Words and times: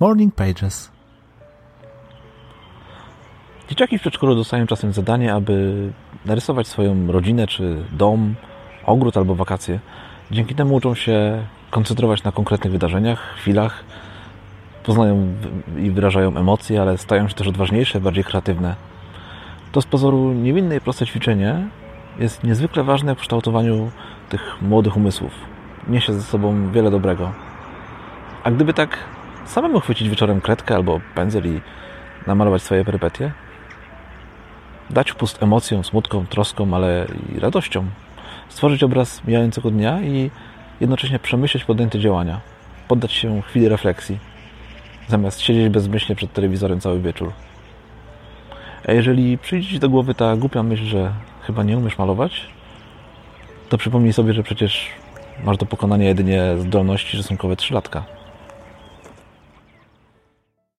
Morning 0.00 0.34
Pages. 0.34 0.90
Dzieciaki 3.68 3.98
w 3.98 4.00
przedszkolu 4.00 4.34
dostają 4.34 4.66
czasem 4.66 4.92
zadanie, 4.92 5.34
aby 5.34 5.92
narysować 6.26 6.66
swoją 6.66 7.12
rodzinę, 7.12 7.46
czy 7.46 7.84
dom, 7.92 8.34
ogród 8.86 9.16
albo 9.16 9.34
wakacje. 9.34 9.80
Dzięki 10.30 10.54
temu 10.54 10.74
uczą 10.74 10.94
się 10.94 11.44
koncentrować 11.70 12.22
na 12.22 12.32
konkretnych 12.32 12.72
wydarzeniach, 12.72 13.34
chwilach, 13.36 13.84
poznają 14.84 15.34
i 15.76 15.90
wyrażają 15.90 16.36
emocje, 16.36 16.82
ale 16.82 16.98
stają 16.98 17.28
się 17.28 17.34
też 17.34 17.46
odważniejsze, 17.46 18.00
bardziej 18.00 18.24
kreatywne. 18.24 18.74
To 19.72 19.82
z 19.82 19.86
pozoru 19.86 20.32
niewinne 20.32 20.76
i 20.76 20.80
proste 20.80 21.06
ćwiczenie 21.06 21.68
jest 22.18 22.44
niezwykle 22.44 22.84
ważne 22.84 23.14
w 23.14 23.18
kształtowaniu 23.18 23.90
tych 24.28 24.62
młodych 24.62 24.96
umysłów. 24.96 25.32
Niesie 25.88 26.12
ze 26.12 26.22
sobą 26.22 26.70
wiele 26.70 26.90
dobrego. 26.90 27.32
A 28.44 28.50
gdyby 28.50 28.74
tak 28.74 28.98
samemu 29.48 29.80
chwycić 29.80 30.08
wieczorem 30.08 30.40
kredkę 30.40 30.74
albo 30.74 31.00
pędzel 31.14 31.46
i 31.46 31.60
namalować 32.26 32.62
swoje 32.62 32.84
perypetie? 32.84 33.32
Dać 34.90 35.10
wpust 35.10 35.42
emocjom, 35.42 35.84
smutkom, 35.84 36.26
troskom, 36.26 36.74
ale 36.74 37.06
i 37.36 37.40
radościom. 37.40 37.90
Stworzyć 38.48 38.82
obraz 38.82 39.24
mijającego 39.24 39.70
dnia 39.70 40.02
i 40.02 40.30
jednocześnie 40.80 41.18
przemyśleć 41.18 41.64
podjęte 41.64 41.98
działania. 41.98 42.40
Poddać 42.88 43.12
się 43.12 43.42
chwili 43.42 43.68
refleksji. 43.68 44.18
Zamiast 45.08 45.40
siedzieć 45.40 45.68
bezmyślnie 45.68 46.16
przed 46.16 46.32
telewizorem 46.32 46.80
cały 46.80 47.00
wieczór. 47.00 47.32
A 48.88 48.92
jeżeli 48.92 49.38
przyjdzie 49.38 49.68
Ci 49.68 49.78
do 49.78 49.88
głowy 49.88 50.14
ta 50.14 50.36
głupia 50.36 50.62
myśl, 50.62 50.84
że 50.84 51.12
chyba 51.42 51.62
nie 51.62 51.78
umiesz 51.78 51.98
malować, 51.98 52.46
to 53.68 53.78
przypomnij 53.78 54.12
sobie, 54.12 54.32
że 54.32 54.42
przecież 54.42 54.88
masz 55.44 55.56
do 55.56 55.66
pokonania 55.66 56.08
jedynie 56.08 56.42
zdolności 56.58 57.16
rysunkowe 57.16 57.56
trzylatka. 57.56 58.17